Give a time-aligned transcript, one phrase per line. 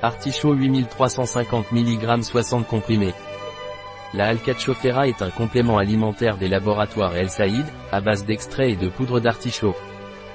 [0.00, 3.14] Artichaut 8350 mg 60 comprimés.
[4.14, 8.88] La Alcachofera est un complément alimentaire des laboratoires El Saïd, à base d'extrait et de
[8.88, 9.74] poudre d'artichaut.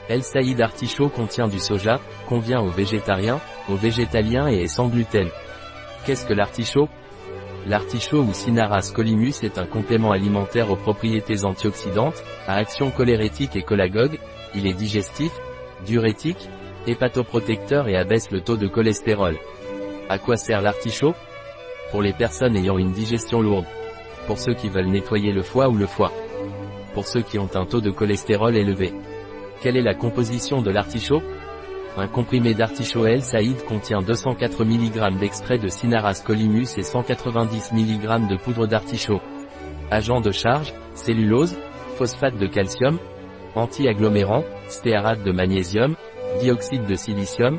[0.10, 3.40] El Saïd artichaut contient du soja, convient aux végétariens,
[3.70, 5.30] aux végétaliens et est sans gluten.
[6.06, 6.90] Qu'est-ce que l'artichaut?
[7.66, 13.64] L'artichaut ou Cinaras colimus est un complément alimentaire aux propriétés antioxydantes, à action cholérétique et
[13.64, 14.20] cholagogue,
[14.56, 15.32] il est digestif,
[15.86, 16.50] diurétique,
[16.88, 19.38] hépatoprotecteur et abaisse le taux de cholestérol.
[20.10, 21.14] À quoi sert l'artichaut?
[21.92, 23.66] Pour les personnes ayant une digestion lourde.
[24.28, 26.12] Pour ceux qui veulent nettoyer le foie ou le foie.
[26.94, 28.94] Pour ceux qui ont un taux de cholestérol élevé.
[29.62, 31.22] Quelle est la composition de l'artichaut?
[31.96, 38.28] Un comprimé d'artichaut El Saïd contient 204 mg d'extrait de Cinaras colimus et 190 mg
[38.28, 39.22] de poudre d'artichaut.
[39.92, 41.56] Agent de charge, cellulose,
[41.96, 42.98] phosphate de calcium,
[43.54, 45.96] anti-agglomérant, stéarate de magnésium,
[46.44, 47.58] dioxyde de silicium,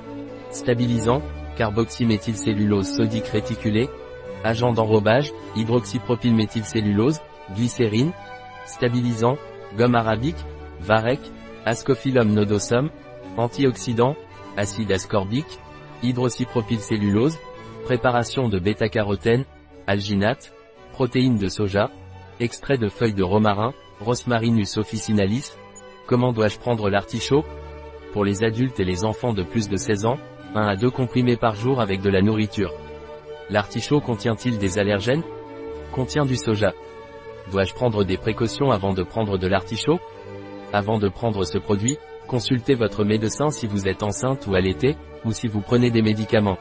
[0.50, 1.22] stabilisant,
[1.56, 3.88] carboxyméthylcellulose sodique réticulée,
[4.44, 7.20] agent d'enrobage, hydroxypropylméthylcellulose,
[7.54, 8.12] glycérine,
[8.66, 9.38] stabilisant,
[9.78, 10.44] gomme arabique,
[10.80, 11.20] varech,
[11.64, 12.90] ascophyllum nodosum,
[13.38, 14.16] antioxydant,
[14.58, 15.58] acide ascorbique,
[16.02, 17.38] hydroxypropylcellulose,
[17.84, 19.46] préparation de bêta-carotène,
[19.86, 20.52] alginate,
[20.92, 21.90] protéines de soja,
[22.38, 25.52] extrait de feuilles de romarin, Rosmarinus officinalis.
[26.06, 27.44] Comment dois-je prendre l'artichaut?
[28.14, 30.16] Pour les adultes et les enfants de plus de 16 ans,
[30.54, 32.72] 1 à 2 comprimés par jour avec de la nourriture.
[33.50, 35.24] L'artichaut contient-il des allergènes?
[35.92, 36.72] Contient du soja.
[37.52, 40.00] Dois-je prendre des précautions avant de prendre de l'artichaut?
[40.72, 45.32] Avant de prendre ce produit, Consultez votre médecin si vous êtes enceinte ou allaitée, ou
[45.32, 46.58] si vous prenez des médicaments.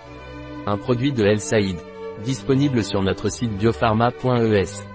[0.65, 1.77] Un produit de El Saïd.
[2.23, 4.92] Disponible sur notre site biopharma.es.